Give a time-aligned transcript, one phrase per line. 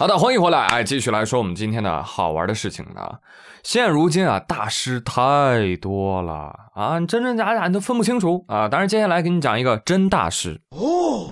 [0.00, 3.18] 好的，欢迎回来，哎，继续来说我们今天的好玩的事情呢。
[3.62, 8.66] 现如今啊，大师太多了啊，真真假假你都分不清楚啊。
[8.66, 11.28] 当然，接下来给你讲一个真大师哦。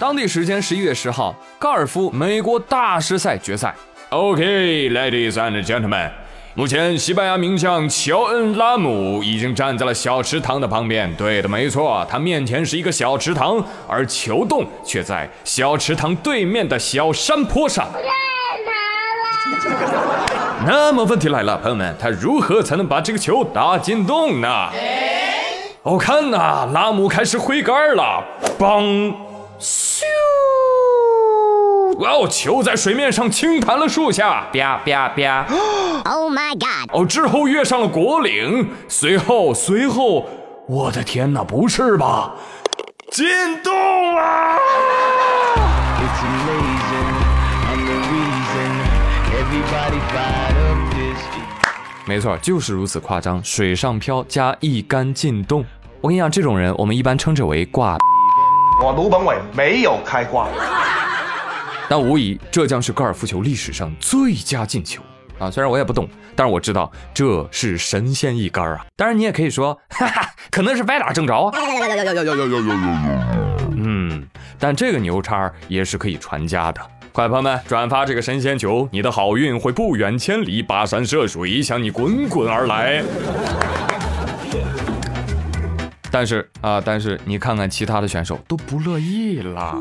[0.00, 3.72] 当地时间十一月十号，高尔夫美国大师赛决赛。
[4.10, 6.10] OK，ladies and gentlemen。
[6.58, 11.14] 目前，西班牙名将乔恩·拉姆已经站在了小池塘的旁边。
[11.14, 17.86] 对的，没错，他面前是一个小池塘，而球洞却在小池塘对面的小山坡上。
[20.66, 24.70] 那么问题来了，朋友们，他如何才能把这个球打进洞呢？
[25.82, 28.24] 哦，看呐，拉姆开始挥杆了，
[28.58, 29.25] 嘣，咻。
[31.98, 32.28] 哇哦！
[32.28, 35.46] 球在水面上轻弹了数下，啪啪啪
[36.04, 36.90] ！Oh my god！
[36.92, 40.26] 哦，之后跃上了果岭，随后随后，
[40.68, 42.34] 我的天哪，不是吧？
[43.10, 43.26] 进
[43.62, 43.72] 洞
[44.14, 44.58] 了！
[52.04, 55.64] 没错，就是如此夸张，水上漂加一杆进洞。
[56.02, 57.96] 我跟你讲，这种人我们一般称之为挂。
[58.84, 60.46] 我卢本伟没有开挂。
[61.88, 65.02] 但无疑，这将是高尔夫球历史上最佳进球
[65.38, 65.50] 啊！
[65.50, 68.84] 虽然我也不懂，但是我知道这是神仙一杆啊！
[68.96, 71.52] 当然，你也可以说，哈哈，可能是歪打正着啊！
[73.76, 74.26] 嗯，
[74.58, 76.80] 但这个牛叉也是可以传家的。
[77.12, 83.02] 快朋友们，转发这个神仙球，你的好运会不远千里，跋山涉水向你滚滚而来。
[86.10, 89.78] 但是啊，但是你看看其他的选手都不乐意了。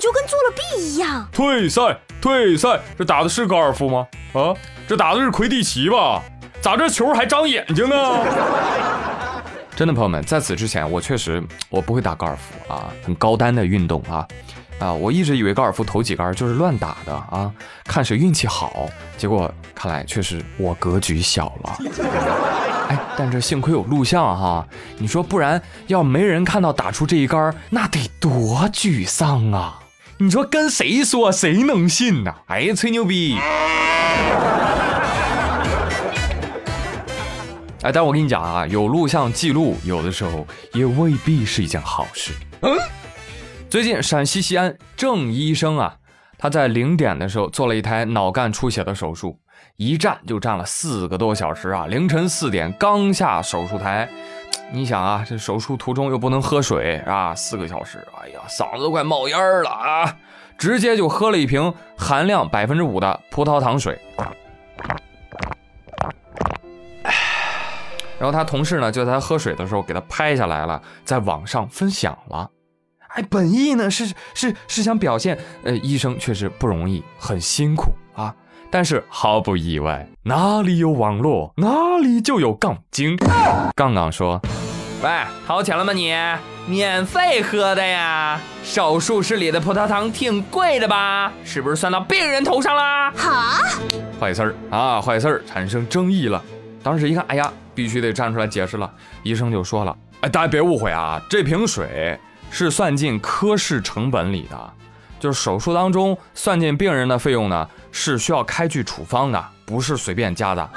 [0.00, 1.28] 就跟做了弊一样。
[1.30, 2.80] 退赛，退赛！
[2.98, 4.06] 这打的是高尔夫吗？
[4.32, 4.54] 啊，
[4.88, 6.22] 这打的是魁地奇吧？
[6.60, 7.96] 咋这球还长眼睛呢？
[9.76, 14.26] 真的，朋友们，在此之前，我确实我不会打高尔夫啊，很高单的运动啊
[14.78, 14.92] 啊！
[14.92, 17.50] 我一直以为高尔夫投几杆就是乱打的啊，
[17.84, 18.90] 看谁运气好。
[19.16, 21.78] 结果看来确实我格局小了。
[22.90, 24.66] 哎，但这幸亏有录像哈，
[24.98, 29.78] 你说不然要没人看到打出这一杆，那得多沮丧啊！
[30.22, 32.34] 你说跟谁说，谁能信呢？
[32.48, 33.38] 哎呀，吹牛逼！
[37.80, 42.34] 哎，但我跟你讲啊，有录像记录，有的时候也未必是一件好事。
[42.60, 42.76] 嗯，
[43.70, 45.96] 最近陕西西安郑医生啊，
[46.36, 49.38] 他在零点的时候做了一台脑干出血的手术，
[49.76, 54.06] 一站就站了四个多小时啊，凌晨四点刚下手术台。
[54.72, 60.16] 你想啊，这手术途中又不能喝水啊，四个小时，哎呀，嗓子都快冒烟了啊！
[60.56, 63.98] 直接就喝了一瓶含量百分之五的葡萄糖水。
[68.18, 72.50] 然后他同事呢，就在他喝水的时候给他拍下来了，在网上分享了。
[73.08, 78.32] 哎，本意呢是是是想表现，呃，医生确实不容易，很辛苦啊。
[78.70, 83.16] 但是毫不意外，哪里有网络，哪里就有杠精。
[83.74, 84.40] 杠杠说。
[85.02, 85.08] 喂，
[85.46, 86.14] 掏钱了吗你？
[86.66, 88.38] 免费喝的呀！
[88.62, 91.32] 手术室里的葡萄糖挺贵的吧？
[91.42, 93.10] 是不是算到病人头上啦？
[93.12, 93.62] 哈，
[94.20, 96.42] 坏事儿啊，坏事儿，产生争议了。
[96.82, 98.90] 当时一看，哎呀，必须得站出来解释了。
[99.22, 104.72] 医生就说了，哎，大家别误会啊，这瓶水是算进科室成本里的，
[105.18, 110.70] 就是手术当中算进病人的费用呢，是需要开具处方的，不是随便加的。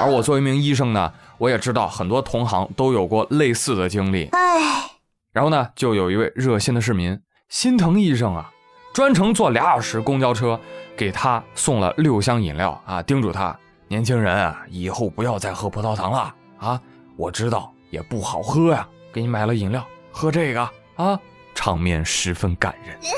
[0.00, 1.12] 而我作为一名医生呢。
[1.38, 4.90] 我也知道很多同行都有过类似的经历，唉，
[5.32, 8.50] 然后呢，就有一位热心的市民心疼医生啊，
[8.92, 10.58] 专程坐俩小时公交车
[10.96, 13.58] 给他送了六箱饮料啊，叮嘱他
[13.88, 16.80] 年轻人啊，以后不要再喝葡萄糖了啊，
[17.16, 21.18] 我知道也不好喝呀，给你买了饮料，喝这个啊，
[21.54, 22.96] 场面十分感人。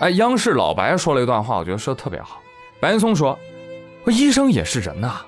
[0.00, 2.40] 哎，央视老白说了一段话，我觉得说的特别好，
[2.80, 3.38] 白岩松说。
[4.10, 5.20] 医生也是人呐，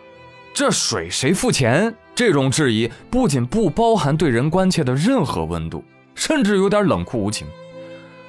[0.54, 1.94] 这水谁付钱？
[2.14, 5.82] 这种质疑不仅不包含对人关切的任何温度，
[6.14, 7.46] 甚至有点冷酷无情。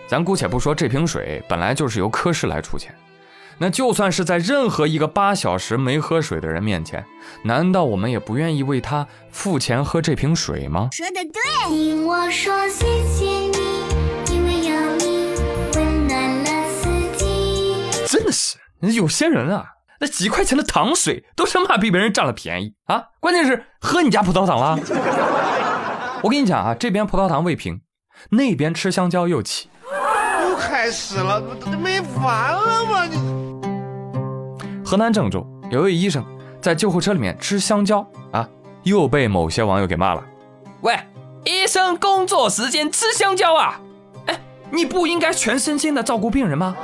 [0.07, 2.95] 咱姑且不说这瓶水本来就是由科室来出钱，
[3.57, 7.03] 那就算是在任何一个八小时没喝水的人面前，
[7.43, 10.89] 难道我们也不愿意为他付钱喝这瓶水吗？
[10.91, 11.41] 说的对。
[11.67, 15.33] 听我说谢谢你，因为有你
[15.75, 18.07] 温暖了四季。
[18.07, 18.57] 真的是
[18.93, 19.65] 有些人啊。
[20.01, 23.03] 那几块钱的糖水都生怕被别人占了便宜啊！
[23.19, 24.79] 关键是喝你家葡萄糖了。
[26.23, 27.81] 我跟你讲啊，这边葡萄糖未平，
[28.31, 29.69] 那边吃香蕉又起。
[30.41, 31.39] 又开始了，
[31.79, 33.05] 没完了吗？
[33.05, 33.19] 你。
[34.83, 36.25] 河南郑州有位医生
[36.59, 38.49] 在救护车里面吃香蕉啊，
[38.81, 40.23] 又被某些网友给骂了。
[40.81, 40.99] 喂，
[41.45, 43.79] 医生工作时间吃香蕉啊！
[44.25, 46.75] 哎，你不应该全身心的照顾病人吗？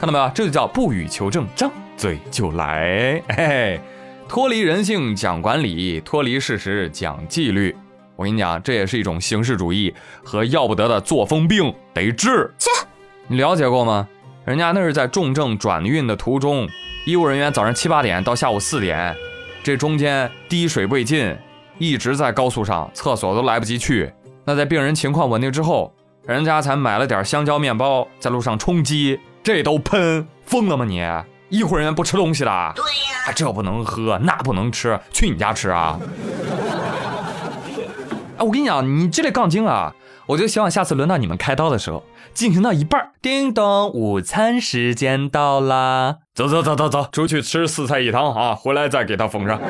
[0.00, 0.28] 看到没有？
[0.34, 1.70] 这就叫不予求证，张
[2.00, 3.22] 嘴就来。
[3.28, 3.80] 嘿嘿，
[4.26, 7.76] 脱离人性讲管理，脱离事实讲纪律。
[8.16, 9.94] 我跟你讲，这也是一种形式主义
[10.24, 12.50] 和要不得的作风病，得治。
[12.56, 12.70] 切，
[13.26, 14.08] 你了解过吗？
[14.46, 16.66] 人家那是在重症转运的途中，
[17.04, 19.14] 医务人员早上七八点到下午四点，
[19.62, 21.36] 这中间滴水未进，
[21.76, 24.10] 一直在高速上，厕所都来不及去。
[24.46, 25.94] 那在病人情况稳定之后，
[26.24, 29.20] 人家才买了点香蕉面包，在路上充饥。
[29.42, 31.02] 这都喷疯了吗你？
[31.50, 32.72] 医护人员不吃东西的？
[32.74, 35.98] 对呀，啊，这不能喝，那不能吃，去你家吃啊！
[38.38, 39.92] 哎， 我跟你讲，你这类杠精啊，
[40.26, 42.02] 我就希望下次轮到你们开刀的时候，
[42.32, 46.16] 进行到一半，叮咚，午餐时间到啦！
[46.34, 49.60] 走走走走走，出去吃四菜一汤啊，回来再给他缝上。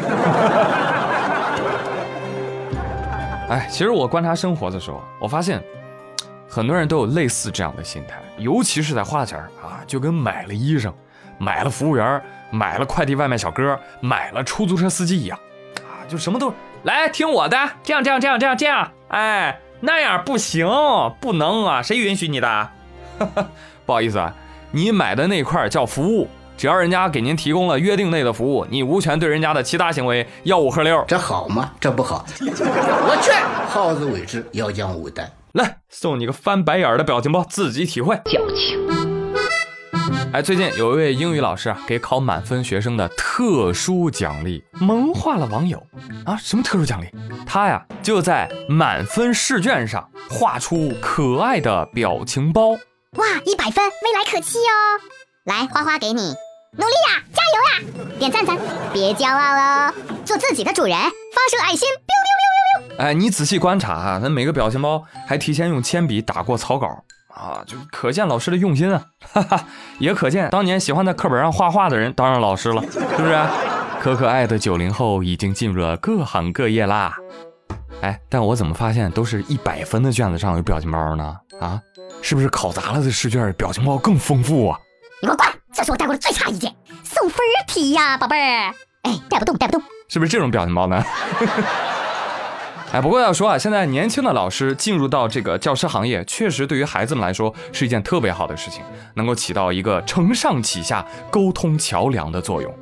[3.48, 5.62] 哎，其实我观察生活的时候，我发现。
[6.52, 10.92] 很多人都有类似这样的心态，尤其是在花钱啊，就跟买了医生、
[11.40, 15.38] 买了服务员、买了快递外卖小哥、买了出租车司机一样，
[15.78, 16.52] 啊，就什么都
[16.82, 20.68] 来听我的，这样这样这样这样这样，哎，那样不行，
[21.18, 22.68] 不能啊，谁允许你的？
[23.86, 24.34] 不好意思啊，
[24.70, 26.28] 你买的那块叫服务，
[26.58, 31.02] 只要人家给您提供了约定内的服务，你无权对人家的其他行为吆五喝六。
[31.08, 31.72] 这好吗？
[31.80, 32.26] 这不好。
[32.38, 33.32] 我去，
[33.66, 35.26] 好自为之，要讲武断。
[35.52, 38.14] 来送你个翻白眼的表情包，自己体会。
[38.26, 39.09] 矫情。
[40.32, 45.84] 哎，最近有一位英语老师啊，给考满分学生的特殊奖励，萌化了网友
[46.24, 46.36] 啊！
[46.36, 47.08] 什么特殊奖励？
[47.44, 52.70] 他呀就在满分试卷上画出可爱的表情包。
[52.70, 54.72] 哇，一百分，未来可期哦！
[55.44, 56.22] 来，花花给你，
[56.76, 58.16] 努力呀，加油呀！
[58.20, 58.56] 点赞赞，
[58.92, 59.92] 别骄傲了，
[60.24, 61.06] 做自己的主人，发
[61.50, 61.88] 射爱心。
[62.98, 67.02] 哎，你仔细观察啊，他每个表情包还提前用铅笔打过草稿
[67.34, 69.64] 啊，就可见老师的用心啊，哈哈，
[69.98, 73.38] 也可见当年喜欢在课本上画画的人当上老师了，是不是？
[74.00, 77.14] 可可爱的九零后已经进入了各行各业啦。
[78.00, 81.36] 哎，但我怎么发现都是一百分的卷子上有表情包呢？
[81.60, 81.80] 啊，
[82.22, 84.78] 是不是考砸了的试卷表情包更丰富啊？
[85.20, 85.46] 你给我滚！
[85.72, 86.74] 这是我带过的最差一件，
[87.04, 88.74] 送分题呀，宝贝儿。
[89.02, 91.04] 哎，带不动，带不动，是不是这种表情包呢？
[92.92, 98.82] 哎，不过要说啊，现在年轻的老师进入到这个教师行业，确实对于孩子们来说是一件特别好的事情，
[99.14, 102.74] 能够起到一个承上启下、沟通桥梁的作用。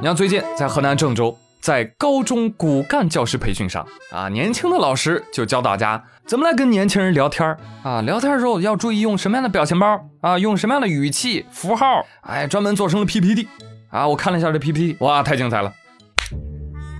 [0.00, 13.48] 你像最近在河南郑州，在高中骨干教师培训上啊，年轻的老师就教大家怎么来跟年轻人聊天啊，聊天的时候要注意用什么样的表情包啊，用什么样的语气符号，哎，专门做成了 PPT
[13.88, 15.72] 啊，我看了一下这 PPT，哇，太精彩了，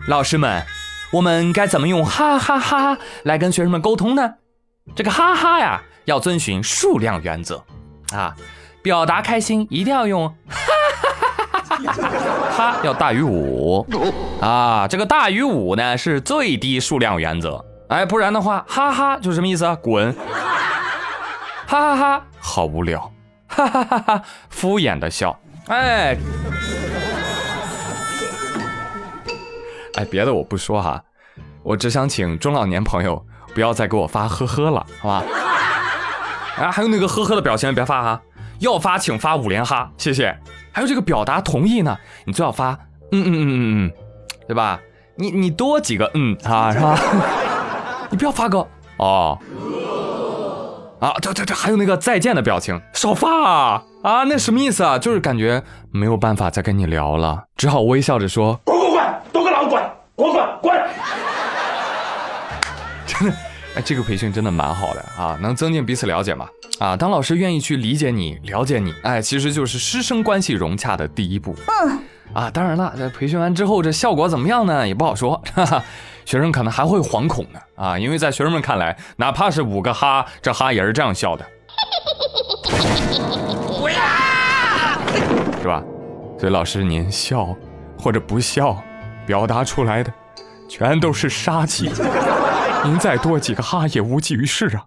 [0.08, 0.79] 老师们。
[1.12, 4.34] 我们该怎么用哈哈哈来跟学生们沟通呢？
[4.94, 7.62] 这个哈哈呀，要遵循数量原则
[8.12, 8.34] 啊，
[8.82, 10.60] 表达开心一定要用哈
[11.02, 13.86] 哈哈哈哈，哈要大于五
[14.40, 19.76] 啊，这个大于五呢是最低数量原则，哎，不然的话，哈哈就什么意思啊？
[19.76, 20.12] 滚！
[21.66, 23.12] 哈哈哈，好无聊，
[23.48, 26.16] 哈哈哈哈，敷衍的笑，哎。
[29.94, 31.02] 哎，别的我不说哈，
[31.62, 35.24] 我只想请中老年朋友不要再给我发呵呵了，好吧？
[36.58, 38.20] 啊，还有那个呵呵的表情别发哈，
[38.60, 40.36] 要发请发五连哈，谢谢。
[40.72, 42.70] 还有这个表达同意呢，你最好发
[43.12, 43.92] 嗯嗯嗯嗯嗯，
[44.46, 44.80] 对吧？
[45.16, 46.98] 你你多几个嗯啊，是吧？
[48.10, 48.66] 你不要发个
[48.98, 49.38] 哦
[51.00, 54.98] 啊，对对对，还有那个再见的表情，少发啊啊，那什么意思啊？
[54.98, 59.02] 就是感觉没有办法再跟你聊了，只好微笑着说滚滚。
[59.32, 59.39] 滚
[60.20, 60.78] 滚滚！
[63.06, 63.34] 真的，
[63.76, 66.46] 哎，这个培训真的蛮好的啊，能增进彼此了解嘛？
[66.78, 71.54] 啊，当老师愿意去理解你、了解你，哎，其实就是师生关系融洽的第一步。
[71.82, 71.98] 嗯。
[72.34, 74.86] 啊，当然了，这培训完之后，这效果怎么样呢？
[74.86, 75.42] 也不好说。
[75.54, 75.82] 哈哈，
[76.26, 77.58] 学生可能还会惶恐呢。
[77.74, 81.44] 啊，因为在学生们看来，哪怕是五个哈，这哈也是这样笑的。
[83.80, 83.96] 不要，
[85.62, 85.82] 是吧？
[86.38, 87.56] 所以老师您笑
[87.98, 88.80] 或者不笑。
[89.26, 90.12] 表达出来的
[90.68, 91.90] 全都是杀气，
[92.84, 94.84] 您再多几个哈也无济于事啊。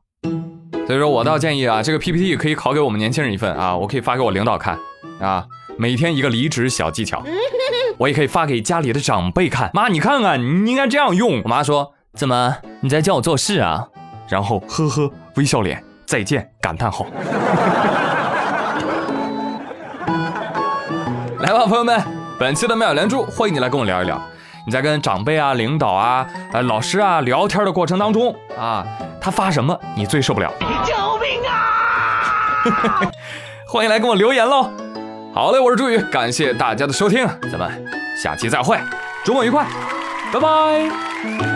[0.85, 4.77] 所以说我倒建议啊，这个 PPT 可以考给我们年轻人一份啊，我可以发给我领导看
[5.21, 5.45] 啊，
[5.77, 7.23] 每天一个离职小技巧。
[7.97, 11.41] 我也可以发给家里的长辈看，妈你看看，你应该这样用。
[11.43, 13.87] 我妈说怎么你在教我做事啊？
[14.27, 17.05] 然后呵呵微笑脸，再见感叹号。
[21.39, 22.01] 来吧，朋友们，
[22.39, 24.19] 本期的妙语连珠，欢迎你来跟我聊一聊。
[24.65, 28.85] 你在跟长辈啊、领导啊、呃老师啊聊天的过程当中啊，
[29.21, 30.51] 他发什么你最受不了？
[30.83, 33.11] 救命啊！
[33.67, 34.69] 欢迎来跟我留言喽。
[35.33, 37.85] 好嘞，我是朱宇，感谢大家的收听，咱们
[38.21, 38.79] 下期再会，
[39.23, 39.65] 周末愉快，
[40.31, 41.52] 拜拜。